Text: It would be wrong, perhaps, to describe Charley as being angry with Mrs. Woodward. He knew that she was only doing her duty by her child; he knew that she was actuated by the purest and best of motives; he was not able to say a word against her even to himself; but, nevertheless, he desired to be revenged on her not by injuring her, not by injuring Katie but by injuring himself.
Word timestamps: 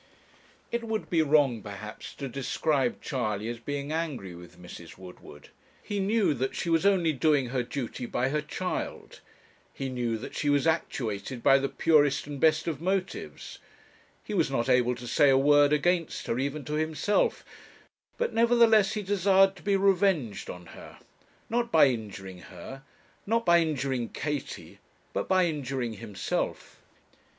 It 0.71 0.83
would 0.83 1.11
be 1.11 1.21
wrong, 1.21 1.61
perhaps, 1.61 2.15
to 2.15 2.27
describe 2.27 3.03
Charley 3.03 3.47
as 3.49 3.59
being 3.59 3.91
angry 3.91 4.33
with 4.33 4.59
Mrs. 4.59 4.97
Woodward. 4.97 5.49
He 5.83 5.99
knew 5.99 6.33
that 6.33 6.55
she 6.55 6.71
was 6.71 6.87
only 6.87 7.13
doing 7.13 7.49
her 7.49 7.61
duty 7.61 8.07
by 8.07 8.29
her 8.29 8.41
child; 8.41 9.19
he 9.71 9.89
knew 9.89 10.17
that 10.17 10.33
she 10.35 10.49
was 10.49 10.65
actuated 10.65 11.43
by 11.43 11.59
the 11.59 11.69
purest 11.69 12.25
and 12.25 12.39
best 12.39 12.67
of 12.67 12.81
motives; 12.81 13.59
he 14.23 14.33
was 14.33 14.49
not 14.49 14.67
able 14.69 14.95
to 14.95 15.05
say 15.05 15.29
a 15.29 15.37
word 15.37 15.71
against 15.71 16.25
her 16.25 16.39
even 16.39 16.65
to 16.65 16.73
himself; 16.73 17.45
but, 18.17 18.33
nevertheless, 18.33 18.93
he 18.93 19.03
desired 19.03 19.55
to 19.57 19.61
be 19.61 19.75
revenged 19.75 20.49
on 20.49 20.65
her 20.73 20.97
not 21.47 21.71
by 21.71 21.85
injuring 21.85 22.39
her, 22.39 22.81
not 23.27 23.45
by 23.45 23.59
injuring 23.59 24.09
Katie 24.09 24.79
but 25.13 25.27
by 25.27 25.45
injuring 25.45 25.93
himself. 25.93 26.81